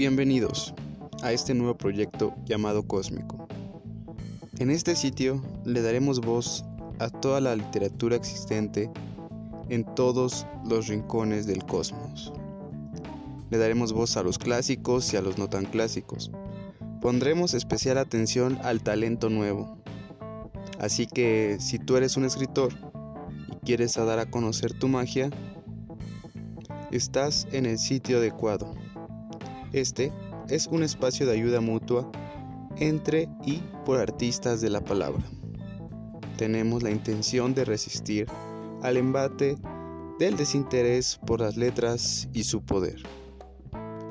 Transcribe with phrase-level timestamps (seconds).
[0.00, 0.72] Bienvenidos
[1.22, 3.46] a este nuevo proyecto llamado Cósmico.
[4.58, 6.64] En este sitio le daremos voz
[6.98, 8.90] a toda la literatura existente
[9.68, 12.32] en todos los rincones del cosmos.
[13.50, 16.30] Le daremos voz a los clásicos y a los no tan clásicos.
[17.02, 19.76] Pondremos especial atención al talento nuevo.
[20.78, 22.72] Así que si tú eres un escritor
[23.52, 25.28] y quieres dar a conocer tu magia,
[26.90, 28.74] estás en el sitio adecuado.
[29.72, 30.12] Este
[30.48, 32.10] es un espacio de ayuda mutua
[32.78, 35.22] entre y por artistas de la palabra.
[36.36, 38.26] Tenemos la intención de resistir
[38.82, 39.56] al embate
[40.18, 43.02] del desinterés por las letras y su poder.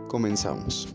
[0.08, 0.94] Comenzamos.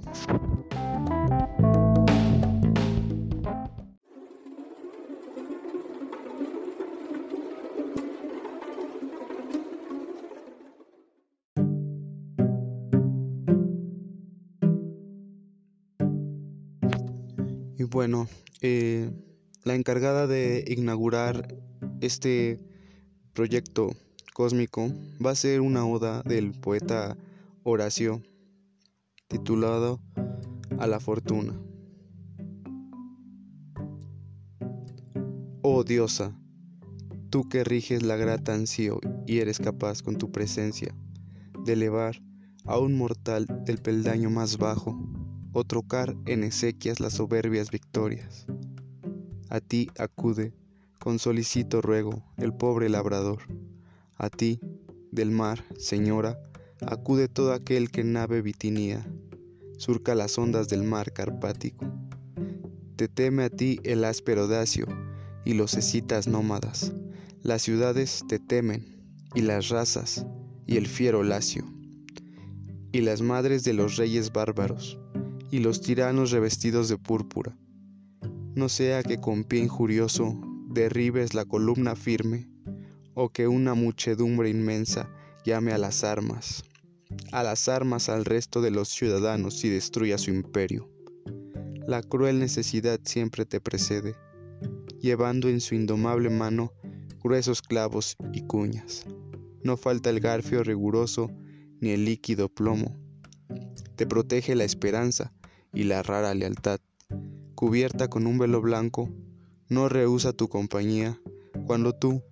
[17.76, 18.28] Y bueno,
[18.60, 19.10] eh,
[19.64, 21.56] la encargada de inaugurar
[22.00, 22.60] este
[23.32, 23.90] proyecto
[24.32, 24.92] cósmico
[25.24, 27.16] va a ser una oda del poeta
[27.64, 28.22] Horacio
[29.26, 30.00] titulado
[30.78, 31.60] A la fortuna.
[35.62, 36.38] Oh diosa,
[37.30, 40.94] tú que riges la grata ansío y eres capaz con tu presencia
[41.64, 42.22] de elevar
[42.66, 45.13] a un mortal del peldaño más bajo
[45.54, 48.44] o trocar en esequias las soberbias victorias.
[49.48, 50.52] A ti acude,
[50.98, 53.38] con solicito ruego, el pobre labrador.
[54.18, 54.58] A ti,
[55.12, 56.38] del mar, señora,
[56.84, 59.06] acude todo aquel que nave vitinía,
[59.78, 61.86] surca las ondas del mar carpático.
[62.96, 64.86] Te teme a ti el áspero dacio
[65.44, 66.92] y los escitas nómadas.
[67.42, 68.86] Las ciudades te temen,
[69.36, 70.26] y las razas,
[70.66, 71.64] y el fiero lacio,
[72.92, 74.98] y las madres de los reyes bárbaros
[75.54, 77.56] y los tiranos revestidos de púrpura.
[78.56, 80.36] No sea que con pie injurioso
[80.68, 82.48] derribes la columna firme,
[83.14, 85.08] o que una muchedumbre inmensa
[85.44, 86.64] llame a las armas,
[87.30, 90.90] a las armas al resto de los ciudadanos y destruya su imperio.
[91.86, 94.16] La cruel necesidad siempre te precede,
[95.00, 96.72] llevando en su indomable mano
[97.22, 99.06] gruesos clavos y cuñas.
[99.62, 101.30] No falta el garfio riguroso
[101.80, 102.96] ni el líquido plomo.
[103.94, 105.32] Te protege la esperanza,
[105.74, 106.80] y la rara lealtad,
[107.54, 109.10] cubierta con un velo blanco,
[109.68, 111.20] no rehúsa tu compañía
[111.66, 112.22] cuando tú,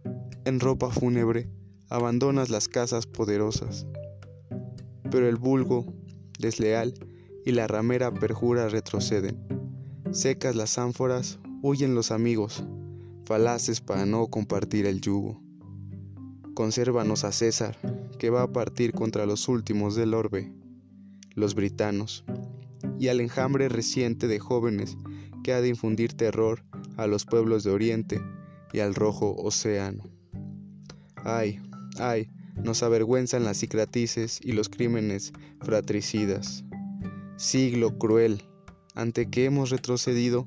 [0.44, 1.48] en ropa fúnebre,
[1.88, 3.86] abandonas las casas poderosas.
[5.10, 5.86] Pero el vulgo,
[6.38, 6.94] desleal,
[7.44, 9.38] y la ramera perjura retroceden.
[10.12, 12.64] Secas las ánforas, huyen los amigos,
[13.24, 15.41] falaces para no compartir el yugo.
[16.54, 17.76] Consérvanos a César,
[18.19, 20.53] que va a partir contra los últimos del orbe,
[21.34, 22.24] los britanos,
[22.98, 24.97] y al enjambre reciente de jóvenes
[25.43, 26.65] que ha de infundir terror
[26.97, 28.20] a los pueblos de Oriente
[28.72, 30.04] y al rojo océano.
[31.16, 31.60] Ay,
[31.98, 32.31] ay,
[32.62, 36.65] nos avergüenzan las cicatrices y los crímenes fratricidas.
[37.37, 38.42] Siglo cruel,
[38.94, 40.47] ante que hemos retrocedido,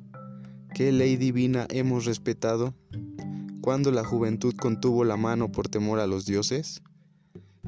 [0.73, 2.73] qué ley divina hemos respetado,
[3.61, 6.83] cuando la juventud contuvo la mano por temor a los dioses,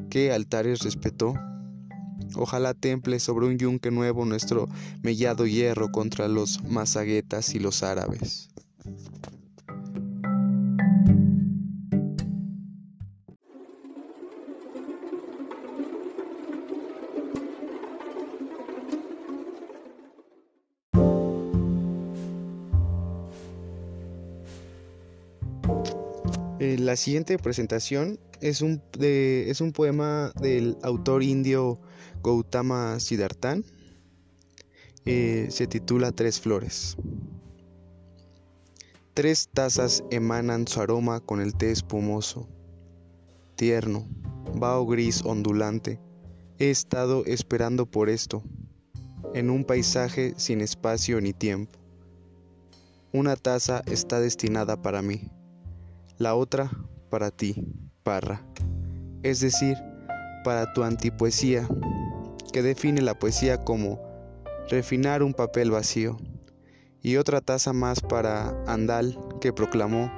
[0.10, 1.34] qué altares respetó,
[2.36, 4.68] Ojalá temple sobre un yunque nuevo nuestro
[5.02, 8.50] mellado hierro contra los mazaguetas y los árabes.
[26.60, 31.80] Eh, la siguiente presentación es un, es un poema del autor indio
[32.24, 33.58] Gautama Siddhartha.
[35.06, 36.98] Eh, se titula Tres Flores.
[39.14, 42.48] Tres tazas emanan su aroma con el té espumoso,
[43.56, 44.06] tierno,
[44.54, 46.00] vaho gris ondulante.
[46.60, 48.44] He estado esperando por esto,
[49.34, 51.80] en un paisaje sin espacio ni tiempo.
[53.12, 55.32] Una taza está destinada para mí,
[56.20, 56.70] la otra
[57.10, 57.56] para ti,
[58.04, 58.46] Parra,
[59.24, 59.78] es decir,
[60.44, 61.68] para tu antipoesía,
[62.52, 64.00] que define la poesía como
[64.70, 66.18] refinar un papel vacío,
[67.02, 70.12] y otra taza más para Andal, que proclamó,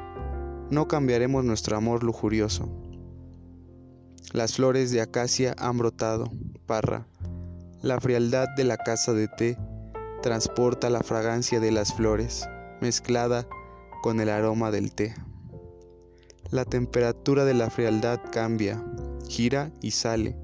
[0.71, 2.69] no cambiaremos nuestro amor lujurioso.
[4.33, 6.31] Las flores de acacia han brotado,
[6.65, 7.07] Parra,
[7.81, 9.57] la frialdad de la casa de té
[10.21, 12.47] transporta la fragancia de las flores,
[12.81, 13.47] mezclada
[14.03, 15.15] con el aroma del té.
[16.51, 18.83] La temperatura de la frialdad cambia,
[19.27, 20.35] gira y sale.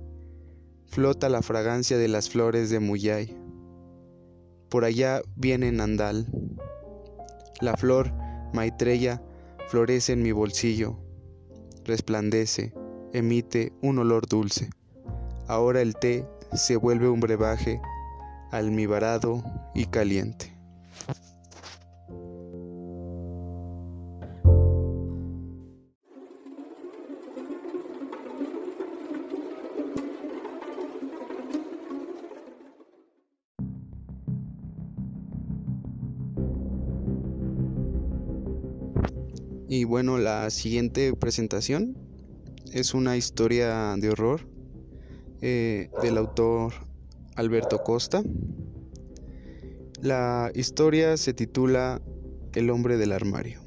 [0.95, 3.37] Flota la fragancia de las flores de Muyay.
[4.69, 6.25] por allá viene Nandal.
[7.59, 8.13] La flor,
[8.53, 9.21] Maitreya,
[9.67, 10.97] florece en mi bolsillo,
[11.83, 12.73] resplandece,
[13.11, 14.69] emite un olor dulce.
[15.49, 17.81] Ahora el té se vuelve un brebaje
[18.53, 19.43] almibarado
[19.73, 20.54] y caliente.
[39.77, 41.97] Y bueno, la siguiente presentación
[42.71, 44.47] es una historia de horror
[45.41, 46.71] eh, del autor
[47.35, 48.23] Alberto Costa.
[50.01, 52.01] La historia se titula
[52.53, 53.59] El hombre del armario.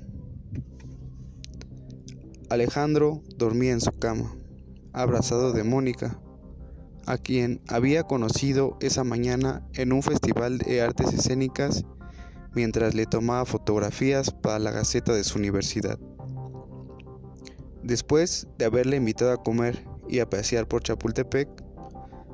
[2.49, 4.35] Alejandro dormía en su cama,
[4.95, 6.19] abrazado de Mónica,
[7.05, 11.85] a quien había conocido esa mañana en un festival de artes escénicas
[12.55, 15.99] mientras le tomaba fotografías para la gaceta de su universidad.
[17.83, 21.49] Después de haberle invitado a comer y a pasear por Chapultepec,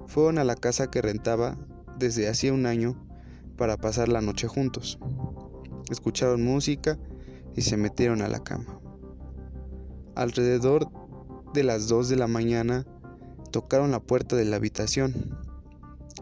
[0.06, 1.56] fueron a la casa que rentaba
[1.98, 2.96] desde hacía un año
[3.56, 4.98] para pasar la noche juntos.
[5.90, 6.98] Escucharon música
[7.54, 8.80] y se metieron a la cama.
[10.14, 10.88] Alrededor
[11.52, 12.86] de las 2 de la mañana
[13.50, 15.38] tocaron la puerta de la habitación.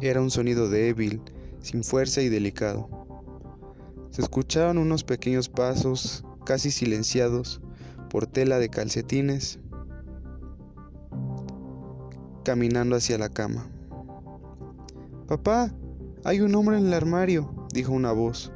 [0.00, 1.22] Era un sonido débil,
[1.60, 3.01] sin fuerza y delicado.
[4.12, 7.62] Se escucharon unos pequeños pasos, casi silenciados,
[8.10, 9.58] por tela de calcetines,
[12.44, 13.70] caminando hacia la cama.
[15.28, 15.72] Papá,
[16.24, 18.52] hay un hombre en el armario, dijo una voz.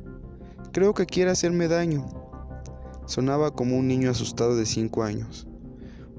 [0.75, 2.05] Creo que quiere hacerme daño.
[3.07, 5.47] Sonaba como un niño asustado de cinco años.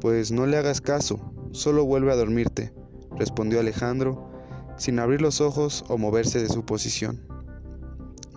[0.02, 1.20] Pues no le hagas caso,
[1.52, 2.74] solo vuelve a dormirte,
[3.16, 4.32] respondió Alejandro,
[4.78, 7.22] sin abrir los ojos o moverse de su posición.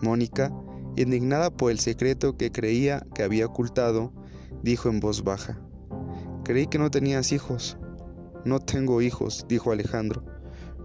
[0.02, 0.52] Mónica
[0.96, 4.12] Indignada por el secreto que creía que había ocultado,
[4.62, 5.60] dijo en voz baja,
[6.44, 7.78] Creí que no tenías hijos.
[8.44, 10.24] No tengo hijos, dijo Alejandro.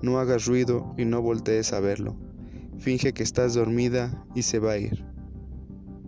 [0.02, 2.16] No hagas ruido y no voltees a verlo.
[2.78, 5.06] Finge que estás dormida y se va a ir.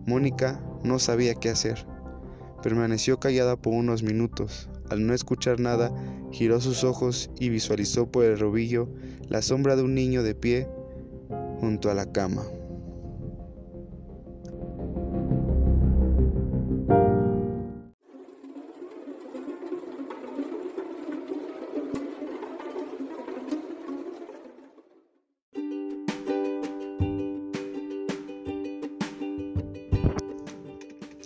[0.05, 1.87] Mónica no sabía qué hacer.
[2.61, 4.69] Permaneció callada por unos minutos.
[4.89, 5.91] Al no escuchar nada,
[6.31, 8.89] giró sus ojos y visualizó por el robillo
[9.27, 10.67] la sombra de un niño de pie
[11.59, 12.43] junto a la cama.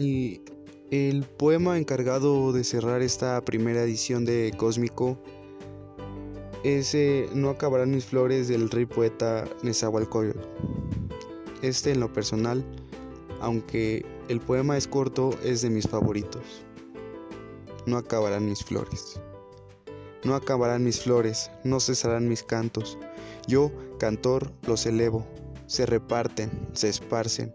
[0.01, 0.41] Y
[0.89, 5.15] el poema encargado de cerrar esta primera edición de Cósmico
[6.63, 6.97] es
[7.35, 10.39] No acabarán mis flores del rey poeta Nezahualcóyotl.
[11.61, 12.65] Este en lo personal,
[13.41, 16.65] aunque el poema es corto, es de mis favoritos.
[17.85, 19.21] No acabarán mis flores.
[20.23, 22.97] No acabarán mis flores, no cesarán mis cantos.
[23.47, 25.27] Yo, cantor, los elevo.
[25.67, 27.53] Se reparten, se esparcen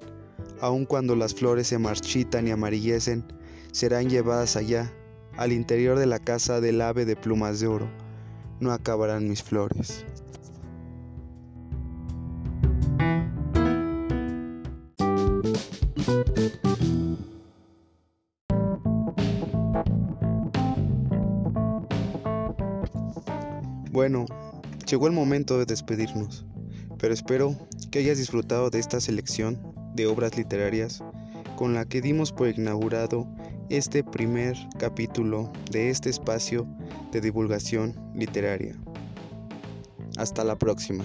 [0.61, 3.25] aun cuando las flores se marchitan y amarillecen,
[3.73, 4.93] serán llevadas allá,
[5.37, 7.88] al interior de la casa del ave de plumas de oro.
[8.61, 10.04] No acabarán mis flores.
[23.92, 24.26] Bueno,
[24.87, 26.45] llegó el momento de despedirnos,
[26.99, 27.57] pero espero
[27.90, 31.03] que hayas disfrutado de esta selección de obras literarias
[31.57, 33.26] con la que dimos por inaugurado
[33.71, 36.67] este primer capítulo de este espacio
[37.11, 38.76] de divulgación literaria.
[40.17, 41.05] Hasta la próxima.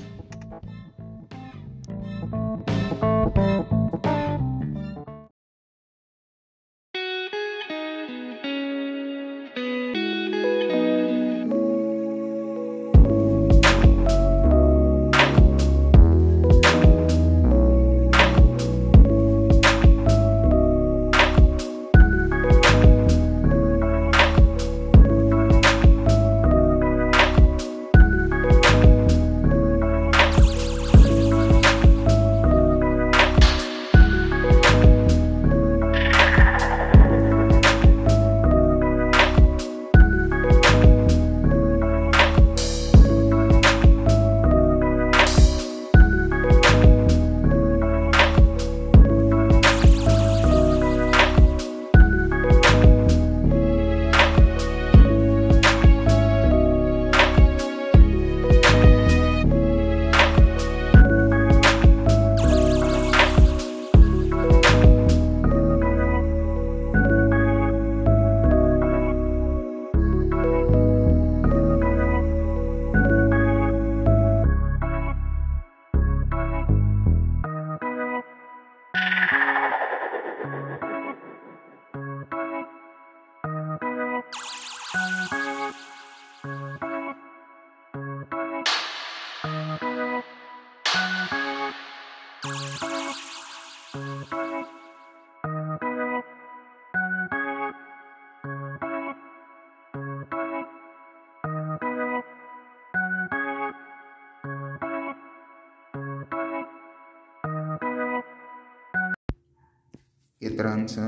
[110.39, 111.01] ¿Qué tranza?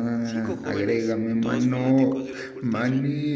[0.65, 1.77] Agrégame, mano.
[2.61, 3.33] Manito.